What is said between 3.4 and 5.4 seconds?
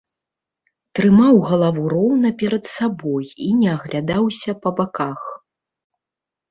і не аглядаўся па баках.